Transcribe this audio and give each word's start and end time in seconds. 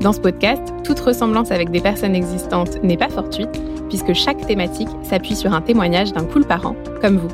Dans 0.00 0.14
ce 0.14 0.20
podcast, 0.20 0.62
toute 0.82 0.98
ressemblance 0.98 1.50
avec 1.50 1.70
des 1.70 1.80
personnes 1.80 2.14
existantes 2.14 2.82
n'est 2.82 2.96
pas 2.96 3.10
fortuite, 3.10 3.60
puisque 3.90 4.14
chaque 4.14 4.46
thématique 4.46 4.88
s'appuie 5.02 5.36
sur 5.36 5.52
un 5.52 5.60
témoignage 5.60 6.14
d'un 6.14 6.24
cool 6.24 6.46
parent, 6.46 6.74
comme 7.02 7.18
vous. 7.18 7.28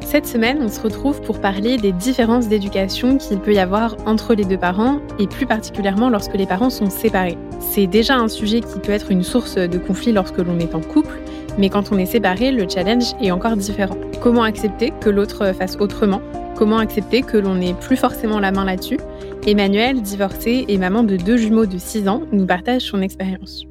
Cette 0.00 0.28
semaine, 0.28 0.60
on 0.62 0.68
se 0.68 0.80
retrouve 0.80 1.20
pour 1.22 1.40
parler 1.40 1.76
des 1.76 1.90
différences 1.90 2.46
d'éducation 2.46 3.18
qu'il 3.18 3.40
peut 3.40 3.52
y 3.52 3.58
avoir 3.58 3.96
entre 4.06 4.34
les 4.34 4.44
deux 4.44 4.56
parents, 4.56 5.00
et 5.18 5.26
plus 5.26 5.44
particulièrement 5.44 6.08
lorsque 6.08 6.34
les 6.34 6.46
parents 6.46 6.70
sont 6.70 6.88
séparés. 6.88 7.36
C'est 7.58 7.88
déjà 7.88 8.14
un 8.14 8.28
sujet 8.28 8.60
qui 8.60 8.78
peut 8.78 8.92
être 8.92 9.10
une 9.10 9.24
source 9.24 9.56
de 9.56 9.78
conflit 9.78 10.12
lorsque 10.12 10.38
l'on 10.38 10.60
est 10.60 10.76
en 10.76 10.80
couple, 10.80 11.18
mais 11.58 11.68
quand 11.68 11.90
on 11.90 11.98
est 11.98 12.06
séparé, 12.06 12.52
le 12.52 12.68
challenge 12.68 13.14
est 13.20 13.32
encore 13.32 13.56
différent. 13.56 13.96
Comment 14.20 14.44
accepter 14.44 14.92
que 15.00 15.10
l'autre 15.10 15.52
fasse 15.52 15.76
autrement 15.80 16.20
Comment 16.58 16.78
accepter 16.78 17.22
que 17.22 17.36
l'on 17.36 17.54
n'ait 17.54 17.72
plus 17.72 17.96
forcément 17.96 18.40
la 18.40 18.50
main 18.50 18.64
là-dessus 18.64 18.98
Emmanuel, 19.46 20.02
divorcé 20.02 20.64
et 20.66 20.76
maman 20.76 21.04
de 21.04 21.16
deux 21.16 21.36
jumeaux 21.36 21.66
de 21.66 21.78
6 21.78 22.08
ans, 22.08 22.22
nous 22.32 22.46
partage 22.46 22.82
son 22.82 23.00
expérience. 23.00 23.62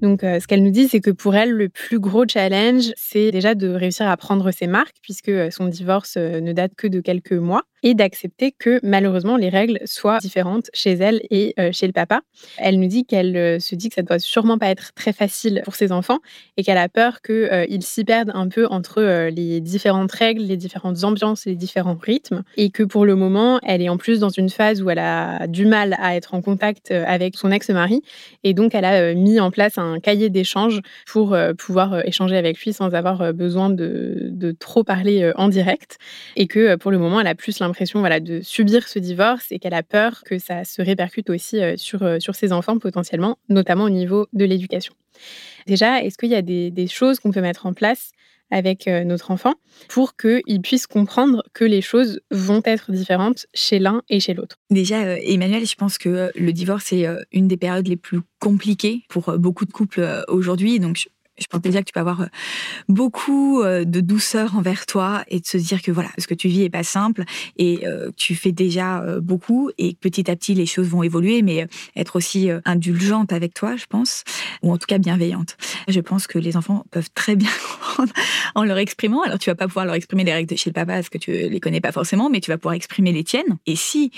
Donc, 0.00 0.24
euh, 0.24 0.40
ce 0.40 0.46
qu'elle 0.46 0.62
nous 0.62 0.70
dit, 0.70 0.88
c'est 0.88 1.00
que 1.00 1.10
pour 1.10 1.34
elle, 1.34 1.50
le 1.50 1.68
plus 1.68 2.00
gros 2.00 2.24
challenge, 2.26 2.92
c'est 2.96 3.30
déjà 3.30 3.54
de 3.54 3.68
réussir 3.68 4.08
à 4.08 4.16
prendre 4.16 4.50
ses 4.52 4.66
marques, 4.66 4.96
puisque 5.02 5.28
euh, 5.28 5.50
son 5.50 5.66
divorce 5.66 6.14
euh, 6.16 6.40
ne 6.40 6.54
date 6.54 6.72
que 6.76 6.86
de 6.86 7.00
quelques 7.00 7.32
mois 7.32 7.64
et 7.84 7.94
d'accepter 7.94 8.50
que 8.50 8.80
malheureusement 8.82 9.36
les 9.36 9.50
règles 9.50 9.78
soient 9.84 10.18
différentes 10.18 10.70
chez 10.72 10.92
elle 10.92 11.20
et 11.30 11.54
euh, 11.60 11.70
chez 11.70 11.86
le 11.86 11.92
papa. 11.92 12.22
Elle 12.56 12.80
nous 12.80 12.88
dit 12.88 13.04
qu'elle 13.04 13.36
euh, 13.36 13.58
se 13.60 13.74
dit 13.74 13.90
que 13.90 13.94
ça 13.94 14.02
doit 14.02 14.18
sûrement 14.18 14.58
pas 14.58 14.68
être 14.68 14.94
très 14.94 15.12
facile 15.12 15.60
pour 15.64 15.74
ses 15.74 15.92
enfants 15.92 16.18
et 16.56 16.64
qu'elle 16.64 16.78
a 16.78 16.88
peur 16.88 17.20
qu'ils 17.20 17.34
euh, 17.34 17.80
s'y 17.80 18.04
perdent 18.04 18.32
un 18.34 18.48
peu 18.48 18.66
entre 18.66 19.28
les 19.28 19.60
différentes 19.60 20.10
règles, 20.12 20.42
les 20.42 20.56
différentes 20.56 21.04
ambiances, 21.04 21.44
les 21.44 21.56
différents 21.56 21.98
rythmes 22.00 22.42
et 22.56 22.70
que 22.70 22.82
pour 22.82 23.04
le 23.04 23.16
moment 23.16 23.60
elle 23.62 23.82
est 23.82 23.90
en 23.90 23.98
plus 23.98 24.18
dans 24.18 24.30
une 24.30 24.48
phase 24.48 24.82
où 24.82 24.88
elle 24.88 24.98
a 24.98 25.46
du 25.46 25.66
mal 25.66 25.94
à 26.00 26.16
être 26.16 26.32
en 26.32 26.40
contact 26.40 26.90
avec 26.90 27.36
son 27.36 27.50
ex-mari 27.50 28.00
et 28.44 28.54
donc 28.54 28.74
elle 28.74 28.86
a 28.86 29.12
mis 29.12 29.40
en 29.40 29.50
place 29.50 29.76
un 29.76 30.00
cahier 30.00 30.30
d'échange 30.30 30.80
pour 31.06 31.36
pouvoir 31.58 32.06
échanger 32.06 32.38
avec 32.38 32.58
lui 32.60 32.72
sans 32.72 32.94
avoir 32.94 33.34
besoin 33.34 33.68
de, 33.68 34.28
de 34.30 34.52
trop 34.52 34.84
parler 34.84 35.30
en 35.36 35.48
direct 35.48 35.98
et 36.36 36.46
que 36.46 36.76
pour 36.76 36.90
le 36.90 36.98
moment 36.98 37.20
elle 37.20 37.26
a 37.26 37.34
plus 37.34 37.58
l'impression 37.58 37.73
voilà, 37.94 38.20
de 38.20 38.40
subir 38.40 38.88
ce 38.88 38.98
divorce 38.98 39.46
et 39.50 39.58
qu'elle 39.58 39.74
a 39.74 39.82
peur 39.82 40.22
que 40.24 40.38
ça 40.38 40.64
se 40.64 40.82
répercute 40.82 41.30
aussi 41.30 41.60
euh, 41.60 41.76
sur, 41.76 42.02
euh, 42.02 42.18
sur 42.20 42.34
ses 42.34 42.52
enfants 42.52 42.78
potentiellement, 42.78 43.38
notamment 43.48 43.84
au 43.84 43.90
niveau 43.90 44.26
de 44.32 44.44
l'éducation. 44.44 44.94
Déjà, 45.66 46.02
est-ce 46.02 46.18
qu'il 46.18 46.30
y 46.30 46.34
a 46.34 46.42
des, 46.42 46.70
des 46.70 46.86
choses 46.86 47.20
qu'on 47.20 47.30
peut 47.30 47.40
mettre 47.40 47.66
en 47.66 47.72
place 47.72 48.12
avec 48.50 48.86
euh, 48.86 49.04
notre 49.04 49.30
enfant 49.30 49.54
pour 49.88 50.16
qu'il 50.16 50.60
puisse 50.62 50.86
comprendre 50.86 51.42
que 51.54 51.64
les 51.64 51.80
choses 51.80 52.20
vont 52.30 52.62
être 52.64 52.92
différentes 52.92 53.46
chez 53.54 53.78
l'un 53.78 54.02
et 54.08 54.20
chez 54.20 54.34
l'autre? 54.34 54.56
Déjà, 54.70 55.18
Emmanuel, 55.18 55.66
je 55.66 55.74
pense 55.74 55.98
que 55.98 56.30
le 56.34 56.52
divorce 56.52 56.92
est 56.92 57.06
une 57.32 57.48
des 57.48 57.56
périodes 57.56 57.88
les 57.88 57.96
plus 57.96 58.20
compliquées 58.40 59.02
pour 59.08 59.38
beaucoup 59.38 59.64
de 59.64 59.72
couples 59.72 60.24
aujourd'hui. 60.28 60.78
Donc, 60.78 61.08
je 61.38 61.46
pense 61.46 61.60
déjà 61.60 61.80
que 61.80 61.86
tu 61.86 61.92
peux 61.92 62.00
avoir 62.00 62.22
euh, 62.22 62.26
beaucoup 62.88 63.60
euh, 63.62 63.84
de 63.84 64.00
douceur 64.00 64.56
envers 64.56 64.86
toi 64.86 65.24
et 65.28 65.40
de 65.40 65.46
se 65.46 65.56
dire 65.56 65.82
que 65.82 65.90
voilà, 65.90 66.10
ce 66.18 66.26
que 66.26 66.34
tu 66.34 66.48
vis 66.48 66.62
est 66.62 66.70
pas 66.70 66.84
simple 66.84 67.24
et 67.56 67.86
euh, 67.86 68.10
tu 68.16 68.34
fais 68.34 68.52
déjà 68.52 69.04
beaucoup 69.20 69.70
et 69.78 69.96
petit 70.00 70.30
à 70.30 70.36
petit 70.36 70.54
les 70.54 70.66
choses 70.66 70.88
vont 70.88 71.02
évoluer, 71.02 71.42
mais 71.42 71.66
être 71.96 72.16
aussi 72.16 72.48
indulgente 72.64 73.32
avec 73.32 73.54
toi, 73.54 73.76
je 73.76 73.86
pense, 73.86 74.24
ou 74.62 74.72
en 74.72 74.78
tout 74.78 74.86
cas 74.86 74.98
bienveillante. 74.98 75.56
Je 75.88 76.00
pense 76.00 76.26
que 76.26 76.38
les 76.38 76.56
enfants 76.56 76.84
peuvent 76.90 77.10
très 77.14 77.36
bien 77.36 77.50
comprendre 77.70 78.12
en 78.54 78.64
leur 78.64 78.78
exprimant. 78.78 79.22
Alors 79.22 79.38
tu 79.38 79.50
vas 79.50 79.54
pas 79.54 79.66
pouvoir 79.66 79.86
leur 79.86 79.94
exprimer 79.94 80.24
les 80.24 80.32
règles 80.32 80.50
de 80.50 80.56
chez 80.56 80.70
le 80.70 80.74
papa 80.74 80.94
parce 80.94 81.08
que 81.08 81.18
tu 81.18 81.32
les 81.32 81.60
connais 81.60 81.80
pas 81.80 81.92
forcément, 81.92 82.30
mais 82.30 82.40
tu 82.40 82.50
vas 82.50 82.58
pouvoir 82.58 82.74
exprimer 82.74 83.12
les 83.12 83.24
tiennes. 83.24 83.58
Et 83.66 83.76
si 83.76 84.12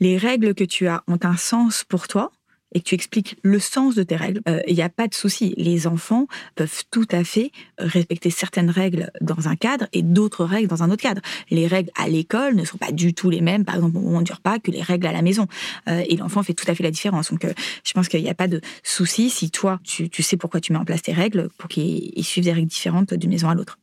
les 0.00 0.16
règles 0.16 0.54
que 0.54 0.64
tu 0.64 0.86
as 0.88 1.02
ont 1.06 1.18
un 1.22 1.36
sens 1.36 1.84
pour 1.84 2.08
toi, 2.08 2.32
et 2.72 2.80
que 2.80 2.84
tu 2.84 2.94
expliques 2.94 3.36
le 3.42 3.58
sens 3.58 3.94
de 3.94 4.02
tes 4.02 4.16
règles, 4.16 4.40
il 4.46 4.52
euh, 4.52 4.74
n'y 4.74 4.82
a 4.82 4.88
pas 4.88 5.08
de 5.08 5.14
souci. 5.14 5.54
Les 5.56 5.86
enfants 5.86 6.26
peuvent 6.54 6.84
tout 6.90 7.06
à 7.10 7.24
fait 7.24 7.50
respecter 7.78 8.30
certaines 8.30 8.70
règles 8.70 9.10
dans 9.20 9.48
un 9.48 9.56
cadre 9.56 9.86
et 9.92 10.02
d'autres 10.02 10.44
règles 10.44 10.68
dans 10.68 10.82
un 10.82 10.90
autre 10.90 11.02
cadre. 11.02 11.22
Les 11.50 11.66
règles 11.66 11.90
à 11.96 12.08
l'école 12.08 12.54
ne 12.54 12.64
sont 12.64 12.78
pas 12.78 12.92
du 12.92 13.14
tout 13.14 13.30
les 13.30 13.40
mêmes, 13.40 13.64
par 13.64 13.76
exemple 13.76 13.96
au 13.98 14.00
moment 14.00 14.22
du 14.22 14.32
repas, 14.32 14.58
que 14.58 14.70
les 14.70 14.82
règles 14.82 15.06
à 15.06 15.12
la 15.12 15.22
maison. 15.22 15.46
Euh, 15.88 16.02
et 16.08 16.16
l'enfant 16.16 16.42
fait 16.42 16.54
tout 16.54 16.70
à 16.70 16.74
fait 16.74 16.82
la 16.82 16.90
différence. 16.90 17.30
Donc, 17.30 17.44
euh, 17.44 17.52
je 17.84 17.92
pense 17.92 18.08
qu'il 18.08 18.22
n'y 18.22 18.30
a 18.30 18.34
pas 18.34 18.48
de 18.48 18.60
souci 18.82 19.30
si 19.30 19.50
toi, 19.50 19.80
tu, 19.84 20.10
tu 20.10 20.22
sais 20.22 20.36
pourquoi 20.36 20.60
tu 20.60 20.72
mets 20.72 20.78
en 20.78 20.84
place 20.84 21.02
tes 21.02 21.12
règles 21.12 21.48
pour 21.58 21.68
qu'ils 21.68 22.24
suivent 22.24 22.44
des 22.44 22.52
règles 22.52 22.68
différentes 22.68 23.14
d'une 23.14 23.30
maison 23.30 23.48
à 23.48 23.54
l'autre. 23.54 23.78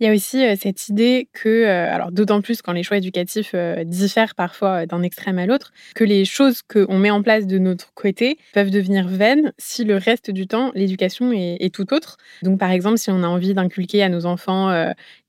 Il 0.00 0.06
y 0.06 0.10
a 0.10 0.12
aussi 0.12 0.44
cette 0.56 0.88
idée 0.88 1.28
que, 1.32 1.66
alors 1.66 2.10
d'autant 2.10 2.40
plus 2.40 2.62
quand 2.62 2.72
les 2.72 2.82
choix 2.82 2.96
éducatifs 2.96 3.54
diffèrent 3.84 4.34
parfois 4.34 4.86
d'un 4.86 5.02
extrême 5.02 5.38
à 5.38 5.46
l'autre, 5.46 5.72
que 5.94 6.02
les 6.02 6.24
choses 6.24 6.62
qu'on 6.62 6.98
met 6.98 7.10
en 7.10 7.22
place 7.22 7.46
de 7.46 7.58
notre 7.58 7.94
côté 7.94 8.36
peuvent 8.52 8.70
devenir 8.70 9.06
vaines 9.06 9.52
si 9.56 9.84
le 9.84 9.96
reste 9.96 10.32
du 10.32 10.48
temps, 10.48 10.72
l'éducation 10.74 11.30
est, 11.32 11.72
tout 11.72 11.94
autre. 11.94 12.16
Donc 12.42 12.58
par 12.58 12.72
exemple, 12.72 12.98
si 12.98 13.10
on 13.10 13.22
a 13.22 13.28
envie 13.28 13.54
d'inculquer 13.54 14.02
à 14.02 14.08
nos 14.08 14.26
enfants 14.26 14.68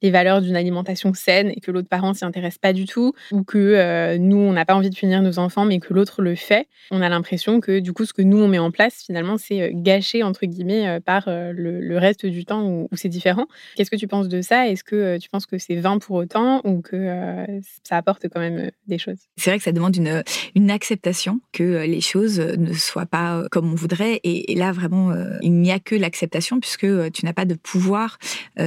les 0.02 0.12
valeurs 0.12 0.42
d'une 0.42 0.56
alimentation 0.56 1.14
saine 1.14 1.52
et 1.56 1.60
que 1.60 1.72
l'autre 1.72 1.88
parent 1.88 2.16
s'y 2.16 2.26
intéresse 2.26 2.58
pas 2.58 2.74
du 2.74 2.86
tout, 2.86 3.14
ou 3.32 3.44
que 3.44 4.18
nous, 4.18 4.38
on 4.38 4.54
n'a 4.54 4.66
pas 4.66 4.76
envie 4.76 4.90
de 4.90 4.96
punir 4.96 5.22
nos 5.22 5.38
enfants 5.38 5.66
mais 5.66 5.80
que 5.80 5.94
l'autre 5.94 6.24
le 6.24 6.34
fait, 6.34 6.68
on 6.90 7.02
a 7.02 7.10
l'impression 7.10 7.60
que 7.60 7.80
du 7.80 7.94
coup, 7.94 8.06
ce 8.06 8.14
que 8.14 8.24
nous, 8.24 8.40
on 8.40 8.48
met 8.48 8.60
en 8.60 8.72
place, 8.72 9.04
finalement, 9.06 9.38
c'est 9.38 9.72
gâché, 9.74 10.24
entre 10.24 10.48
guillemets, 10.48 11.00
par 11.02 11.26
le, 11.28 11.98
reste 11.98 12.26
du 12.26 12.46
temps 12.46 12.68
où 12.68 12.90
c'est 12.94 13.10
différent. 13.10 13.46
Qu'est-ce 13.76 13.92
que 13.92 13.96
tu 13.96 14.08
penses 14.08 14.28
de 14.28 14.42
ça 14.42 14.65
est-ce 14.72 14.84
que 14.84 14.96
euh, 14.96 15.18
tu 15.18 15.30
penses 15.30 15.46
que 15.46 15.58
c'est 15.58 15.76
vain 15.76 16.00
pour 16.00 16.16
autant 16.18 16.62
ou 16.64 16.82
que 16.82 16.96
euh, 16.96 17.60
ça 17.84 17.98
apporte 17.98 18.28
quand 18.30 18.40
même 18.40 18.58
euh, 18.58 18.70
des 18.88 18.98
choses? 18.98 19.18
C'est 19.38 19.50
vrai 19.50 19.58
que 19.58 19.64
ça 19.64 19.72
demande 19.72 19.96
une, 19.96 20.72
acceptation 20.72 21.40
que 21.52 21.86
les 21.86 22.02
choses 22.02 22.40
ne 22.40 22.74
soient 22.74 23.06
pas 23.06 23.44
comme 23.52 23.72
on 23.72 23.76
voudrait. 23.76 24.20
Et, 24.24 24.56
là, 24.56 24.72
vraiment, 24.72 25.14
il 25.42 25.54
n'y 25.54 25.72
a 25.72 25.80
que 25.80 25.96
l'acceptation 25.96 26.60
puisque 26.60 26.88
tu 27.12 27.26
n'as 27.26 27.34
pas 27.34 27.46
de 27.46 27.54
pouvoir 27.54 28.18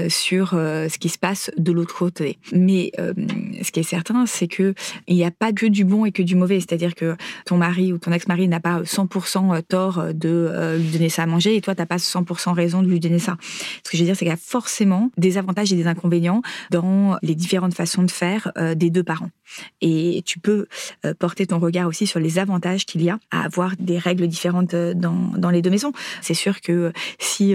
sur 0.09 0.51
ce 0.51 0.97
qui 0.99 1.09
se 1.09 1.19
passe 1.19 1.51
de 1.59 1.73
l'autre 1.73 1.95
côté. 1.95 2.39
Mais 2.53 2.93
ce 2.97 3.71
qui 3.73 3.81
est 3.81 3.85
certain, 3.85 4.27
c'est 4.27 4.47
que 4.47 4.75
il 5.07 5.17
n'y 5.17 5.25
a 5.25 5.31
pas 5.31 5.53
que 5.53 5.67
du 5.67 5.85
bon 5.85 6.05
et 6.07 6.13
que 6.13 6.23
du 6.23 6.37
mauvais. 6.37 6.61
C'est-à-dire 6.61 6.95
que 6.95 7.17
ton 7.45 7.57
mari 7.57 7.93
ou 7.93 7.99
ton 7.99 8.13
ex-mari 8.13 8.49
n'a 8.49 8.61
pas 8.61 8.83
100% 8.83 9.63
tort 9.65 10.15
de 10.15 10.77
lui 10.79 10.91
donner 10.91 11.09
ça 11.09 11.25
à 11.25 11.27
manger 11.27 11.57
et 11.57 11.61
toi, 11.61 11.75
tu 11.75 11.83
n'as 11.83 11.87
pas 11.87 11.97
100% 11.97 12.53
raison 12.53 12.83
de 12.83 12.89
lui 12.89 13.01
donner 13.01 13.19
ça. 13.19 13.37
Ce 13.85 13.91
que 13.91 13.97
je 13.97 14.03
veux 14.03 14.07
dire, 14.07 14.15
c'est 14.15 14.25
qu'il 14.25 14.29
y 14.29 14.33
a 14.33 14.37
forcément 14.37 15.11
des 15.17 15.37
avantages 15.37 15.73
et 15.73 15.77
des 15.78 15.87
inconvénients 15.87 16.43
dans 16.71 17.16
les 17.22 17.34
différentes 17.34 17.75
façons 17.75 18.03
de 18.03 18.11
faire 18.11 18.53
euh, 18.59 18.75
des 18.75 18.91
deux 18.91 19.03
parents. 19.03 19.31
Et 19.81 20.22
tu 20.27 20.39
peux 20.39 20.66
euh, 21.05 21.15
porter 21.19 21.47
ton 21.47 21.59
regard 21.59 21.89
aussi 21.89 22.06
sur 22.06 22.21
les 22.21 22.39
avantages 22.39 22.84
qu'il 22.84 23.03
y 23.03 23.11
a 23.11 23.19
à 23.31 23.44
avoir 23.44 23.72
des 23.78 23.99
règles 23.99 24.27
différentes 24.27 24.75
euh, 24.75 24.94
dans, 24.94 25.33
dans 25.37 25.50
les 25.50 25.62
deux 25.62 25.71
maisons. 25.71 25.93
C'est 26.21 26.34
sûr 26.34 26.61
que 26.61 26.93
si 27.19 27.55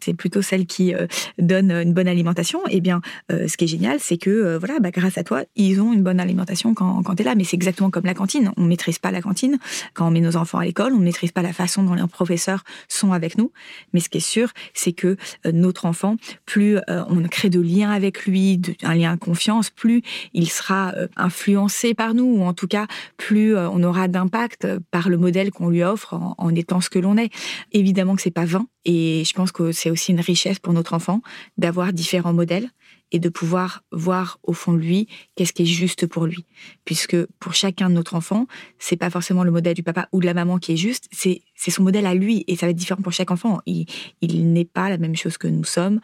c'est 0.00 0.14
plutôt 0.14 0.42
celle 0.42 0.66
qui 0.66 0.94
donne 1.38 1.70
une 1.70 1.92
bonne 1.92 2.08
alimentation, 2.08 2.60
eh 2.70 2.80
bien, 2.80 3.00
ce 3.30 3.56
qui 3.56 3.64
est 3.64 3.68
génial, 3.68 3.98
c'est 4.00 4.16
que 4.16 4.56
voilà, 4.56 4.78
bah, 4.80 4.90
grâce 4.90 5.18
à 5.18 5.24
toi, 5.24 5.42
ils 5.56 5.80
ont 5.80 5.92
une 5.92 6.02
bonne 6.02 6.20
alimentation 6.20 6.74
quand, 6.74 7.02
quand 7.02 7.16
tu 7.16 7.22
es 7.22 7.24
là. 7.24 7.34
Mais 7.34 7.44
c'est 7.44 7.56
exactement 7.56 7.90
comme 7.90 8.04
la 8.04 8.14
cantine. 8.14 8.52
On 8.56 8.62
ne 8.62 8.68
maîtrise 8.68 8.98
pas 8.98 9.10
la 9.10 9.20
cantine. 9.20 9.58
Quand 9.94 10.06
on 10.08 10.10
met 10.10 10.20
nos 10.20 10.36
enfants 10.36 10.58
à 10.58 10.64
l'école, 10.64 10.92
on 10.92 10.98
ne 10.98 11.04
maîtrise 11.04 11.32
pas 11.32 11.42
la 11.42 11.52
façon 11.52 11.82
dont 11.82 11.94
les 11.94 12.06
professeurs 12.06 12.64
sont 12.88 13.12
avec 13.12 13.36
nous. 13.38 13.52
Mais 13.92 14.00
ce 14.00 14.08
qui 14.08 14.18
est 14.18 14.28
sûr, 14.28 14.50
c'est 14.72 14.92
que 14.92 15.16
notre 15.52 15.86
enfant, 15.86 16.16
plus 16.46 16.78
on 16.88 17.22
crée 17.28 17.50
de 17.50 17.60
liens 17.64 17.90
avec 17.90 18.26
lui, 18.26 18.60
un 18.82 18.94
lien 18.94 19.14
de 19.14 19.20
confiance, 19.20 19.70
plus 19.70 20.02
il 20.32 20.48
sera 20.50 20.92
euh, 20.94 21.08
influencé 21.16 21.94
par 21.94 22.14
nous, 22.14 22.24
ou 22.24 22.42
en 22.42 22.52
tout 22.52 22.68
cas, 22.68 22.86
plus 23.16 23.56
euh, 23.56 23.68
on 23.70 23.82
aura 23.82 24.08
d'impact 24.08 24.66
par 24.90 25.08
le 25.08 25.16
modèle 25.16 25.50
qu'on 25.50 25.68
lui 25.68 25.82
offre 25.82 26.14
en, 26.14 26.54
étant 26.54 26.80
ce 26.80 26.90
que 26.90 26.98
l'on 26.98 27.16
est. 27.16 27.32
Évidemment 27.72 28.14
que 28.16 28.22
c'est 28.22 28.30
pas 28.30 28.44
vain, 28.44 28.66
et 28.84 29.24
je 29.26 29.32
pense 29.32 29.52
que 29.52 29.72
c'est 29.72 29.90
aussi 29.90 30.12
une 30.12 30.20
richesse 30.20 30.58
pour 30.58 30.72
notre 30.72 30.94
enfant 30.94 31.22
d'avoir 31.58 31.92
différents 31.92 32.32
modèles 32.32 32.70
et 33.12 33.20
de 33.20 33.28
pouvoir 33.28 33.84
voir 33.92 34.40
au 34.42 34.52
fond 34.52 34.72
de 34.72 34.78
lui 34.78 35.08
qu'est-ce 35.36 35.52
qui 35.52 35.62
est 35.62 35.66
juste 35.66 36.06
pour 36.06 36.26
lui. 36.26 36.46
Puisque 36.84 37.16
pour 37.38 37.54
chacun 37.54 37.88
de 37.88 37.94
notre 37.94 38.14
enfant, 38.14 38.46
c'est 38.78 38.96
pas 38.96 39.10
forcément 39.10 39.44
le 39.44 39.50
modèle 39.50 39.74
du 39.74 39.82
papa 39.82 40.08
ou 40.12 40.20
de 40.20 40.26
la 40.26 40.34
maman 40.34 40.58
qui 40.58 40.72
est 40.72 40.76
juste, 40.76 41.08
c'est 41.12 41.42
son 41.70 41.82
modèle 41.82 42.06
à 42.06 42.14
lui 42.14 42.44
et 42.46 42.56
ça 42.56 42.66
va 42.66 42.70
être 42.70 42.76
différent 42.76 43.02
pour 43.02 43.12
chaque 43.12 43.30
enfant. 43.30 43.60
Il, 43.66 43.86
il 44.20 44.52
n'est 44.52 44.64
pas 44.64 44.88
la 44.88 44.98
même 44.98 45.16
chose 45.16 45.38
que 45.38 45.48
nous 45.48 45.64
sommes. 45.64 46.00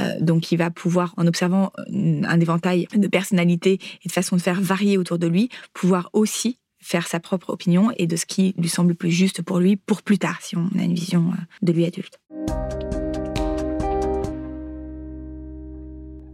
Euh, 0.00 0.18
donc 0.20 0.52
il 0.52 0.56
va 0.56 0.70
pouvoir, 0.70 1.14
en 1.16 1.26
observant 1.26 1.72
un 1.88 2.40
éventail 2.40 2.86
de 2.94 3.08
personnalités 3.08 3.78
et 4.04 4.08
de 4.08 4.12
façons 4.12 4.36
de 4.36 4.42
faire 4.42 4.60
varier 4.60 4.98
autour 4.98 5.18
de 5.18 5.26
lui, 5.26 5.48
pouvoir 5.72 6.10
aussi 6.12 6.58
faire 6.80 7.06
sa 7.06 7.18
propre 7.18 7.50
opinion 7.50 7.90
et 7.96 8.06
de 8.06 8.16
ce 8.16 8.26
qui 8.26 8.54
lui 8.58 8.68
semble 8.68 8.90
le 8.90 8.94
plus 8.94 9.10
juste 9.10 9.42
pour 9.42 9.58
lui 9.58 9.76
pour 9.76 10.02
plus 10.02 10.18
tard, 10.18 10.38
si 10.42 10.56
on 10.56 10.68
a 10.78 10.82
une 10.82 10.94
vision 10.94 11.30
euh, 11.30 11.42
de 11.62 11.72
lui 11.72 11.86
adulte. 11.86 12.18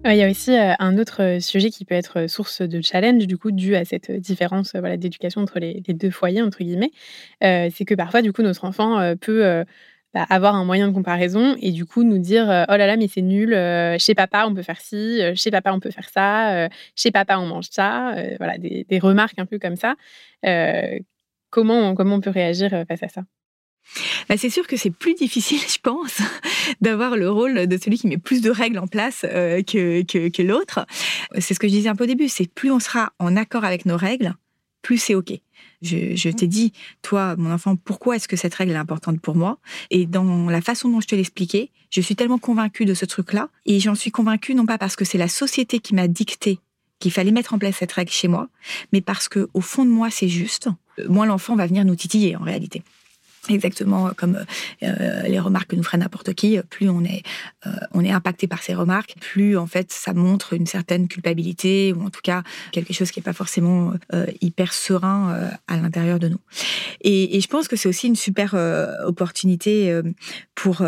Il 0.04 0.16
y 0.16 0.22
a 0.22 0.30
aussi 0.30 0.52
un 0.56 0.98
autre 0.98 1.38
sujet 1.40 1.70
qui 1.70 1.84
peut 1.84 1.94
être 1.94 2.26
source 2.26 2.62
de 2.62 2.80
challenge, 2.80 3.26
du 3.26 3.36
coup, 3.36 3.50
dû 3.50 3.76
à 3.76 3.84
cette 3.84 4.10
différence 4.10 4.74
voilà, 4.74 4.96
d'éducation 4.96 5.42
entre 5.42 5.58
les, 5.58 5.82
deux 5.88 6.10
foyers, 6.10 6.42
entre 6.42 6.64
guillemets. 6.64 6.90
c'est 7.42 7.84
que 7.86 7.94
parfois, 7.94 8.22
du 8.22 8.32
coup, 8.32 8.42
notre 8.42 8.64
enfant 8.64 9.14
peut 9.20 9.64
bah, 10.14 10.26
avoir 10.30 10.54
un 10.54 10.64
moyen 10.64 10.88
de 10.88 10.94
comparaison 10.94 11.54
et 11.60 11.70
du 11.70 11.86
coup 11.86 12.02
nous 12.02 12.18
dire 12.18 12.44
oh 12.46 12.76
là 12.76 12.86
là 12.86 12.96
mais 12.96 13.06
c'est 13.06 13.22
nul 13.22 13.56
chez 14.00 14.16
papa 14.16 14.44
on 14.44 14.52
peut 14.52 14.62
faire 14.62 14.80
ci 14.80 15.20
chez 15.36 15.52
papa 15.52 15.72
on 15.72 15.78
peut 15.78 15.92
faire 15.92 16.08
ça 16.08 16.68
chez 16.96 17.12
papa 17.12 17.38
on 17.38 17.46
mange 17.46 17.68
ça 17.70 18.16
voilà 18.38 18.58
des, 18.58 18.98
remarques 19.00 19.38
un 19.38 19.46
peu 19.46 19.60
comme 19.60 19.76
ça 19.76 19.94
comment 21.50 21.94
comment 21.94 22.16
on 22.16 22.20
peut 22.20 22.30
réagir 22.30 22.70
face 22.88 23.04
à 23.04 23.08
ça? 23.08 23.22
Bah, 24.28 24.36
c'est 24.36 24.50
sûr 24.50 24.66
que 24.66 24.76
c'est 24.76 24.90
plus 24.90 25.14
difficile, 25.14 25.60
je 25.68 25.78
pense, 25.82 26.18
d'avoir 26.80 27.16
le 27.16 27.30
rôle 27.30 27.66
de 27.66 27.76
celui 27.76 27.98
qui 27.98 28.06
met 28.06 28.18
plus 28.18 28.40
de 28.40 28.50
règles 28.50 28.78
en 28.78 28.86
place 28.86 29.20
que, 29.22 30.02
que, 30.02 30.28
que 30.28 30.42
l'autre. 30.42 30.86
C'est 31.38 31.54
ce 31.54 31.60
que 31.60 31.68
je 31.68 31.72
disais 31.72 31.88
un 31.88 31.96
peu 31.96 32.04
au 32.04 32.08
début, 32.08 32.28
c'est 32.28 32.46
plus 32.46 32.70
on 32.70 32.80
sera 32.80 33.12
en 33.18 33.36
accord 33.36 33.64
avec 33.64 33.86
nos 33.86 33.96
règles, 33.96 34.34
plus 34.82 34.98
c'est 34.98 35.14
OK. 35.14 35.32
Je, 35.82 36.30
t'ai 36.30 36.46
dit, 36.46 36.72
toi, 37.00 37.36
mon 37.36 37.50
enfant, 37.52 37.76
pourquoi 37.76 38.16
est-ce 38.16 38.28
que 38.28 38.36
cette 38.36 38.54
règle 38.54 38.72
est 38.72 38.76
importante 38.76 39.20
pour 39.20 39.34
moi? 39.34 39.58
Et 39.90 40.06
dans 40.06 40.50
la 40.50 40.60
façon 40.60 40.90
dont 40.90 41.00
je 41.00 41.06
te 41.06 41.14
l'expliquais, 41.14 41.70
je 41.90 42.00
suis 42.00 42.16
tellement 42.16 42.38
convaincue 42.38 42.84
de 42.84 42.92
ce 42.92 43.06
truc-là. 43.06 43.48
Et 43.64 43.80
j'en 43.80 43.94
suis 43.94 44.10
convaincue 44.10 44.54
non 44.54 44.66
pas 44.66 44.76
parce 44.76 44.94
que 44.94 45.04
c'est 45.04 45.18
la 45.18 45.28
société 45.28 45.80
qui 45.80 45.94
m'a 45.94 46.06
dicté 46.06 46.58
qu'il 46.98 47.12
fallait 47.12 47.30
mettre 47.30 47.54
en 47.54 47.58
place 47.58 47.76
cette 47.76 47.92
règle 47.92 48.10
chez 48.10 48.28
moi, 48.28 48.48
mais 48.92 49.00
parce 49.00 49.28
que 49.30 49.48
au 49.54 49.62
fond 49.62 49.86
de 49.86 49.90
moi, 49.90 50.10
c'est 50.10 50.28
juste. 50.28 50.68
Moi, 51.08 51.24
l'enfant 51.24 51.56
va 51.56 51.66
venir 51.66 51.86
nous 51.86 51.96
titiller 51.96 52.36
en 52.36 52.42
réalité. 52.42 52.82
Exactement 53.48 54.10
comme 54.16 54.44
euh, 54.82 55.22
les 55.22 55.40
remarques 55.40 55.70
que 55.70 55.76
nous 55.76 55.82
ferait 55.82 55.96
n'importe 55.96 56.34
qui, 56.34 56.58
plus 56.68 56.90
on 56.90 57.02
est, 57.04 57.22
euh, 57.66 58.10
impacté 58.10 58.46
par 58.46 58.62
ces 58.62 58.74
remarques, 58.74 59.14
plus 59.20 59.56
en 59.56 59.66
fait 59.66 59.92
ça 59.92 60.12
montre 60.12 60.52
une 60.52 60.66
certaine 60.66 61.06
culpabilité 61.08 61.94
ou 61.96 62.02
en 62.02 62.10
tout 62.10 62.20
cas 62.22 62.42
quelque 62.72 62.92
chose 62.92 63.10
qui 63.10 63.20
n'est 63.20 63.24
pas 63.24 63.32
forcément 63.32 63.92
euh, 64.12 64.26
hyper 64.40 64.72
serein 64.72 65.50
à 65.68 65.76
l'intérieur 65.76 66.18
de 66.18 66.28
nous. 66.28 66.40
Et, 67.02 67.40
je 67.40 67.46
pense 67.46 67.68
que 67.68 67.76
c'est 67.76 67.88
aussi 67.88 68.08
une 68.08 68.16
super 68.16 68.54
opportunité 69.06 70.00
pour 70.54 70.82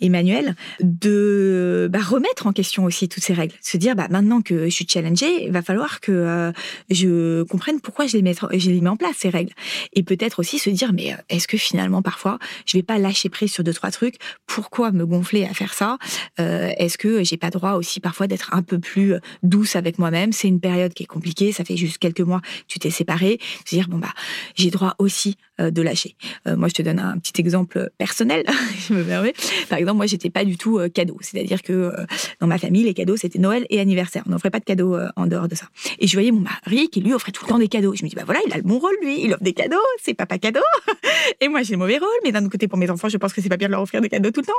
Emmanuel 0.00 0.54
de 0.80 1.88
bah, 1.90 2.00
remettre 2.02 2.46
en 2.46 2.52
question 2.52 2.84
aussi 2.84 3.08
toutes 3.08 3.22
ces 3.22 3.32
règles, 3.32 3.54
se 3.62 3.76
dire 3.76 3.94
bah, 3.94 4.08
maintenant 4.10 4.42
que 4.42 4.64
je 4.64 4.70
suis 4.70 4.86
challengée, 4.86 5.46
il 5.46 5.52
va 5.52 5.62
falloir 5.62 6.00
que 6.00 6.52
je 6.90 7.42
comprenne 7.44 7.80
pourquoi 7.80 8.06
je 8.06 8.16
les 8.16 8.22
mets 8.22 8.88
en 8.88 8.96
place 8.96 9.16
ces 9.16 9.30
règles. 9.30 9.52
Et 9.94 10.02
peut-être 10.02 10.40
aussi 10.40 10.58
se 10.58 10.70
dire 10.70 10.92
mais 10.92 11.16
est-ce 11.28 11.48
que 11.48 11.56
finalement 11.56 11.93
parfois, 12.02 12.38
je 12.66 12.76
vais 12.76 12.82
pas 12.82 12.98
lâcher 12.98 13.28
prise 13.28 13.52
sur 13.52 13.64
deux 13.64 13.72
trois 13.72 13.90
trucs. 13.90 14.16
Pourquoi 14.46 14.92
me 14.92 15.06
gonfler 15.06 15.44
à 15.44 15.54
faire 15.54 15.74
ça? 15.74 15.98
Euh, 16.40 16.70
Est-ce 16.78 16.98
que 16.98 17.24
j'ai 17.24 17.36
pas 17.36 17.50
droit 17.50 17.72
aussi 17.72 18.00
parfois 18.00 18.26
d'être 18.26 18.54
un 18.54 18.62
peu 18.62 18.78
plus 18.78 19.14
euh, 19.14 19.20
douce 19.42 19.76
avec 19.76 19.98
moi-même? 19.98 20.32
C'est 20.32 20.48
une 20.48 20.60
période 20.60 20.94
qui 20.94 21.02
est 21.02 21.06
compliquée. 21.06 21.52
Ça 21.52 21.64
fait 21.64 21.76
juste 21.76 21.98
quelques 21.98 22.20
mois 22.20 22.40
que 22.40 22.46
tu 22.68 22.78
t'es 22.78 22.90
séparé. 22.90 23.38
Se 23.64 23.74
dire 23.74 23.88
bon 23.88 23.98
bah 23.98 24.12
j'ai 24.54 24.70
droit 24.70 24.94
aussi 24.98 25.36
euh, 25.60 25.70
de 25.70 25.82
lâcher. 25.82 26.16
moi, 26.46 26.68
je 26.68 26.74
te 26.74 26.82
donne 26.82 26.98
un 26.98 27.18
petit 27.18 27.40
exemple 27.40 27.90
personnel. 27.98 28.44
je 28.88 28.94
me 28.94 29.04
permets. 29.04 29.34
Par 29.68 29.78
exemple, 29.78 29.96
moi, 29.96 30.06
j'étais 30.06 30.30
pas 30.30 30.44
du 30.44 30.56
tout 30.56 30.80
cadeau. 30.92 31.16
C'est-à-dire 31.20 31.62
que 31.62 31.92
dans 32.40 32.46
ma 32.46 32.58
famille, 32.58 32.84
les 32.84 32.94
cadeaux 32.94 33.16
c'était 33.16 33.38
Noël 33.38 33.66
et 33.70 33.80
anniversaire. 33.80 34.22
On 34.26 34.30
n'offrait 34.30 34.50
pas 34.50 34.60
de 34.60 34.64
cadeaux 34.64 34.96
en 35.16 35.26
dehors 35.26 35.48
de 35.48 35.54
ça. 35.54 35.66
Et 35.98 36.06
je 36.06 36.12
voyais 36.14 36.30
mon 36.30 36.40
mari 36.40 36.88
qui 36.88 37.00
lui 37.00 37.12
offrait 37.12 37.32
tout 37.32 37.44
le 37.44 37.48
temps 37.48 37.58
des 37.58 37.68
cadeaux. 37.68 37.94
Je 37.94 38.04
me 38.04 38.08
dis 38.08 38.16
bah 38.16 38.22
voilà, 38.24 38.40
il 38.46 38.52
a 38.52 38.56
le 38.56 38.62
bon 38.62 38.78
rôle 38.78 38.96
lui. 39.02 39.22
Il 39.22 39.32
offre 39.32 39.42
des 39.42 39.52
cadeaux. 39.52 39.76
C'est 40.02 40.14
papa 40.14 40.38
cadeau. 40.38 40.60
et 41.40 41.48
moi, 41.48 41.62
j'ai 41.62 41.76
mauvais 41.84 41.98
rôle, 41.98 42.08
mais 42.24 42.32
d'un 42.32 42.40
autre 42.40 42.52
côté, 42.52 42.66
pour 42.66 42.78
mes 42.78 42.90
enfants, 42.90 43.08
je 43.08 43.18
pense 43.18 43.32
que 43.32 43.42
c'est 43.42 43.48
pas 43.48 43.56
bien 43.56 43.68
de 43.68 43.72
leur 43.72 43.82
offrir 43.82 44.00
des 44.00 44.08
cadeaux 44.08 44.30
tout 44.30 44.40
le 44.40 44.46
temps. 44.46 44.52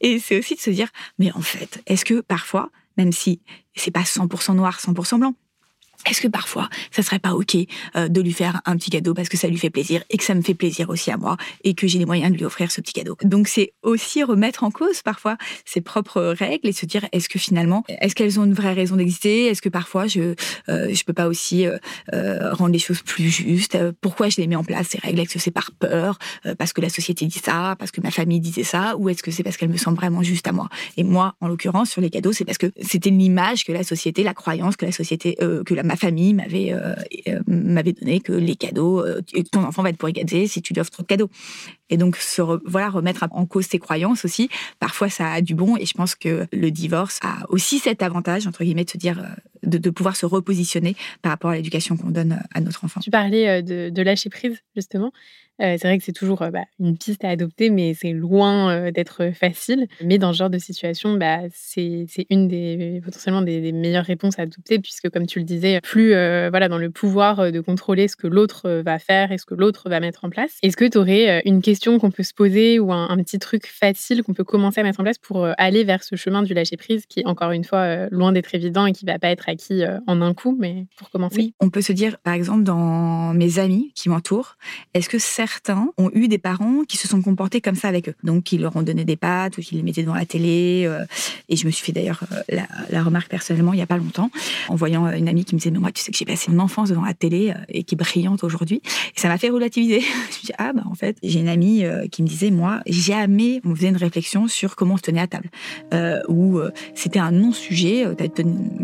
Et 0.00 0.18
c'est 0.18 0.38
aussi 0.38 0.54
de 0.54 0.60
se 0.60 0.70
dire, 0.70 0.88
mais 1.18 1.30
en 1.32 1.40
fait, 1.40 1.82
est-ce 1.86 2.04
que 2.04 2.20
parfois, 2.20 2.70
même 2.96 3.12
si 3.12 3.40
c'est 3.74 3.90
pas 3.90 4.02
100% 4.02 4.54
noir, 4.54 4.80
100% 4.80 5.18
blanc, 5.18 5.34
est-ce 6.06 6.20
que 6.20 6.28
parfois, 6.28 6.68
ça 6.90 7.02
serait 7.02 7.18
pas 7.18 7.34
ok 7.34 7.56
euh, 7.96 8.08
de 8.08 8.20
lui 8.20 8.32
faire 8.32 8.60
un 8.66 8.76
petit 8.76 8.90
cadeau 8.90 9.14
parce 9.14 9.28
que 9.28 9.36
ça 9.36 9.48
lui 9.48 9.58
fait 9.58 9.70
plaisir 9.70 10.02
et 10.10 10.16
que 10.16 10.24
ça 10.24 10.34
me 10.34 10.42
fait 10.42 10.54
plaisir 10.54 10.90
aussi 10.90 11.10
à 11.10 11.16
moi 11.16 11.36
et 11.62 11.74
que 11.74 11.86
j'ai 11.86 11.98
les 11.98 12.06
moyens 12.06 12.32
de 12.32 12.36
lui 12.36 12.44
offrir 12.44 12.70
ce 12.70 12.80
petit 12.80 12.92
cadeau? 12.92 13.16
Donc 13.22 13.48
c'est 13.48 13.72
aussi 13.82 14.22
remettre 14.22 14.64
en 14.64 14.70
cause 14.70 15.02
parfois 15.02 15.36
ses 15.64 15.80
propres 15.80 16.34
règles 16.36 16.68
et 16.68 16.72
se 16.72 16.86
dire 16.86 17.06
est-ce 17.12 17.28
que 17.28 17.38
finalement, 17.38 17.84
est-ce 17.88 18.14
qu'elles 18.14 18.38
ont 18.38 18.44
une 18.44 18.54
vraie 18.54 18.72
raison 18.72 18.96
d'exister? 18.96 19.46
Est-ce 19.46 19.62
que 19.62 19.68
parfois 19.68 20.06
je 20.06 20.34
euh, 20.68 20.92
je 20.92 21.04
peux 21.04 21.12
pas 21.12 21.26
aussi 21.26 21.66
euh, 21.66 22.52
rendre 22.52 22.72
les 22.72 22.78
choses 22.78 23.02
plus 23.02 23.28
justes? 23.28 23.78
Pourquoi 24.00 24.28
je 24.28 24.40
les 24.40 24.46
mets 24.46 24.56
en 24.56 24.64
place 24.64 24.88
ces 24.88 24.98
règles? 24.98 25.20
Est-ce 25.20 25.34
que 25.34 25.38
c'est 25.38 25.50
par 25.50 25.70
peur 25.72 26.18
parce 26.58 26.72
que 26.72 26.80
la 26.80 26.88
société 26.88 27.26
dit 27.26 27.40
ça, 27.42 27.76
parce 27.78 27.90
que 27.90 28.00
ma 28.00 28.10
famille 28.10 28.40
disait 28.40 28.64
ça, 28.64 28.96
ou 28.98 29.08
est-ce 29.08 29.22
que 29.22 29.30
c'est 29.30 29.42
parce 29.42 29.56
qu'elles 29.56 29.70
me 29.70 29.76
semblent 29.76 29.96
vraiment 29.96 30.22
justes 30.22 30.46
à 30.46 30.52
moi? 30.52 30.68
Et 30.96 31.04
moi, 31.04 31.34
en 31.40 31.48
l'occurrence, 31.48 31.90
sur 31.90 32.00
les 32.00 32.10
cadeaux, 32.10 32.32
c'est 32.32 32.44
parce 32.44 32.58
que 32.58 32.70
c'était 32.80 33.10
l'image 33.10 33.64
que 33.64 33.72
la 33.72 33.84
société, 33.84 34.22
la 34.22 34.34
croyance 34.34 34.76
que 34.76 34.84
la 34.84 34.92
société, 34.92 35.36
que 35.36 35.74
la 35.74 35.82
ma 35.94 35.96
famille 35.96 36.34
m'avait 36.34 36.72
euh, 36.72 36.94
euh, 37.28 37.40
m'avait 37.46 37.92
donné 37.92 38.18
que 38.18 38.32
les 38.32 38.56
cadeaux, 38.56 39.00
euh, 39.00 39.22
ton 39.52 39.62
enfant 39.62 39.82
va 39.84 39.90
être 39.90 40.10
gâter 40.10 40.48
si 40.48 40.60
tu 40.60 40.74
lui 40.74 40.80
offres 40.80 40.90
trop 40.90 41.04
de 41.04 41.06
cadeaux. 41.06 41.30
Et 41.90 41.96
donc, 41.96 42.18
voilà, 42.64 42.88
remettre 42.88 43.26
en 43.30 43.46
cause 43.46 43.66
ses 43.66 43.78
croyances 43.78 44.24
aussi, 44.24 44.48
parfois 44.78 45.08
ça 45.08 45.30
a 45.30 45.40
du 45.40 45.54
bon. 45.54 45.76
Et 45.76 45.86
je 45.86 45.94
pense 45.94 46.14
que 46.14 46.46
le 46.52 46.70
divorce 46.70 47.20
a 47.22 47.44
aussi 47.48 47.78
cet 47.78 48.02
avantage, 48.02 48.46
entre 48.46 48.64
guillemets, 48.64 48.84
de 48.84 48.90
se 48.90 48.98
dire, 48.98 49.22
de, 49.62 49.78
de 49.78 49.90
pouvoir 49.90 50.16
se 50.16 50.26
repositionner 50.26 50.96
par 51.22 51.32
rapport 51.32 51.50
à 51.50 51.56
l'éducation 51.56 51.96
qu'on 51.96 52.10
donne 52.10 52.40
à 52.54 52.60
notre 52.60 52.84
enfant. 52.84 53.00
Tu 53.00 53.10
parlais 53.10 53.62
de, 53.62 53.90
de 53.90 54.02
lâcher 54.02 54.30
prise, 54.30 54.62
justement. 54.74 55.12
Euh, 55.60 55.76
c'est 55.78 55.86
vrai 55.86 55.98
que 55.98 56.04
c'est 56.04 56.12
toujours 56.12 56.42
euh, 56.42 56.50
bah, 56.50 56.64
une 56.80 56.98
piste 56.98 57.24
à 57.24 57.28
adopter, 57.28 57.70
mais 57.70 57.94
c'est 57.94 58.12
loin 58.12 58.70
euh, 58.70 58.90
d'être 58.90 59.30
facile. 59.32 59.86
Mais 60.02 60.18
dans 60.18 60.32
ce 60.32 60.38
genre 60.38 60.50
de 60.50 60.58
situation, 60.58 61.14
bah, 61.14 61.42
c'est 61.52 62.06
une 62.28 62.48
des 62.48 63.00
potentiellement 63.04 63.42
des, 63.42 63.72
meilleures 63.72 64.04
réponses 64.04 64.38
à 64.38 64.42
adopter, 64.42 64.80
puisque 64.80 65.10
comme 65.10 65.26
tu 65.26 65.38
le 65.38 65.44
disais, 65.44 65.80
plus 65.80 66.10
voilà 66.10 66.68
dans 66.68 66.78
le 66.78 66.90
pouvoir 66.90 67.52
de 67.52 67.60
contrôler 67.60 68.08
ce 68.08 68.16
que 68.16 68.26
l'autre 68.26 68.82
va 68.84 68.98
faire 68.98 69.32
et 69.32 69.38
ce 69.38 69.46
que 69.46 69.54
l'autre 69.54 69.88
va 69.88 70.00
mettre 70.00 70.24
en 70.24 70.30
place. 70.30 70.58
Est-ce 70.62 70.76
que 70.76 70.84
tu 70.84 70.98
aurais 70.98 71.42
une 71.44 71.62
question 71.62 71.73
qu'on 71.98 72.10
peut 72.10 72.22
se 72.22 72.34
poser 72.34 72.78
ou 72.78 72.92
un, 72.92 73.16
petit 73.24 73.38
truc 73.38 73.66
facile 73.66 74.22
qu'on 74.22 74.34
peut 74.34 74.44
commencer 74.44 74.80
à 74.80 74.82
mettre 74.82 75.00
en 75.00 75.02
place 75.04 75.18
pour 75.18 75.46
aller 75.58 75.84
vers 75.84 76.02
ce 76.02 76.16
chemin 76.16 76.42
du 76.42 76.54
lâcher 76.54 76.76
prise, 76.76 77.06
qui 77.06 77.22
encore 77.24 77.52
une 77.52 77.64
fois 77.64 78.08
loin 78.10 78.32
d'être 78.32 78.54
évident 78.54 78.86
et 78.86 78.92
qui 78.92 79.04
va 79.04 79.18
pas 79.18 79.28
être 79.28 79.48
acquis 79.48 79.82
en 80.06 80.20
un 80.20 80.34
coup, 80.34 80.56
mais 80.58 80.86
pour 80.96 81.10
commencer. 81.10 81.54
On 81.60 81.70
peut 81.70 81.82
se 81.82 81.92
dire, 81.92 82.18
par 82.18 82.34
exemple, 82.34 82.64
dans 82.64 83.34
mes 83.34 83.58
amis 83.58 83.92
qui 83.94 84.08
m'entourent, 84.08 84.56
est-ce 84.94 85.08
que 85.08 85.18
certains 85.18 85.90
ont 85.98 86.10
eu 86.12 86.28
des 86.28 86.38
parents 86.38 86.84
qui 86.86 86.96
se 86.96 87.08
sont 87.08 87.22
comportés 87.22 87.60
comme 87.60 87.74
ça 87.74 87.88
avec 87.88 88.08
eux? 88.08 88.14
Donc, 88.22 88.44
qui 88.44 88.58
leur 88.58 88.76
ont 88.76 88.82
donné 88.82 89.04
des 89.04 89.16
pâtes 89.16 89.58
ou 89.58 89.60
qui 89.60 89.74
les 89.74 89.82
mettaient 89.82 90.02
devant 90.02 90.14
la 90.14 90.26
télé. 90.26 90.84
Euh, 90.86 91.04
et 91.48 91.56
je 91.56 91.66
me 91.66 91.70
suis 91.70 91.84
fait 91.84 91.92
d'ailleurs 91.92 92.24
euh, 92.32 92.60
la, 92.90 93.02
remarque 93.02 93.28
personnellement 93.28 93.72
il 93.72 93.76
n'y 93.76 93.82
a 93.82 93.86
pas 93.86 93.96
longtemps, 93.96 94.30
en 94.68 94.76
voyant 94.76 95.06
euh, 95.06 95.12
une 95.12 95.28
amie 95.28 95.44
qui 95.44 95.54
me 95.54 95.60
disait 95.60 95.70
Mais 95.70 95.78
moi, 95.78 95.92
tu 95.92 96.02
sais 96.02 96.12
que 96.12 96.18
j'ai 96.18 96.24
passé 96.24 96.50
une 96.52 96.60
enfance 96.60 96.90
devant 96.90 97.04
la 97.04 97.14
télé 97.14 97.52
et 97.68 97.84
qui 97.84 97.94
est 97.94 97.98
brillante 97.98 98.44
aujourd'hui. 98.44 98.82
Et 99.16 99.20
ça 99.20 99.28
m'a 99.28 99.38
fait 99.38 99.50
relativiser. 99.50 100.00
je 100.00 100.26
me 100.26 100.32
suis 100.32 100.46
dit 100.46 100.52
Ah, 100.58 100.72
bah 100.72 100.82
en 100.86 100.94
fait, 100.94 101.16
j'ai 101.22 101.40
une 101.40 101.48
amie 101.48 101.63
qui 102.10 102.22
me 102.22 102.28
disait 102.28 102.50
Moi, 102.50 102.80
jamais 102.86 103.60
on 103.64 103.74
faisait 103.74 103.88
une 103.88 103.96
réflexion 103.96 104.48
sur 104.48 104.76
comment 104.76 104.94
on 104.94 104.96
se 104.96 105.02
tenait 105.02 105.20
à 105.20 105.26
table. 105.26 105.50
ou 106.28 106.60
c'était 106.94 107.18
un 107.18 107.32
non-sujet, 107.32 108.06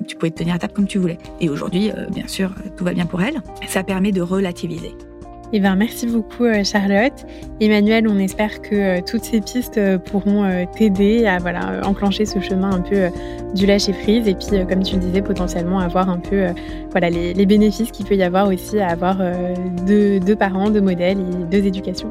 tu 0.07 0.17
pouvais 0.17 0.31
te 0.31 0.39
tenir 0.39 0.55
à 0.55 0.59
table 0.59 0.73
comme 0.73 0.87
tu 0.87 0.99
voulais. 0.99 1.19
Et 1.41 1.49
aujourd'hui, 1.49 1.91
bien 2.13 2.27
sûr, 2.27 2.55
tout 2.77 2.85
va 2.85 2.93
bien 2.93 3.07
pour 3.07 3.23
elle. 3.23 3.43
Ça 3.67 3.83
permet 3.83 4.13
de 4.13 4.23
relativiser. 4.23 4.93
Eh 5.53 5.59
ben, 5.59 5.75
merci 5.75 6.07
beaucoup 6.07 6.45
euh, 6.45 6.63
Charlotte. 6.63 7.27
Emmanuel, 7.61 8.07
on 8.09 8.19
espère 8.19 8.63
que 8.63 8.75
euh, 8.75 9.01
toutes 9.05 9.25
ces 9.25 9.41
pistes 9.41 9.79
euh, 9.79 9.99
pourront 9.99 10.49
t'aider 10.77 11.27
à 11.27 11.39
voilà, 11.39 11.81
enclencher 11.85 12.25
ce 12.25 12.39
chemin 12.41 12.71
un 12.71 12.81
peu 12.81 13.09
du 13.55 13.67
lâcher 13.67 13.93
prise 13.93 14.29
et 14.29 14.35
puis 14.35 14.65
comme 14.69 14.83
tu 14.83 14.95
le 14.95 15.01
disais 15.01 15.23
potentiellement 15.23 15.81
avoir 15.81 16.09
un 16.09 16.19
peu 16.19 16.47
voilà, 16.93 17.11
les, 17.11 17.47
bénéfices 17.47 17.91
qu'il 17.91 18.07
peut 18.07 18.15
y 18.15 18.23
avoir 18.23 18.49
aussi 18.49 18.79
à 18.79 18.89
avoir 18.89 19.19
deux, 19.87 20.21
deux 20.21 20.37
parents, 20.37 20.71
deux 20.71 20.81
modèles 20.81 21.19
et 21.19 21.45
deux 21.51 21.67
éducations. 21.67 22.11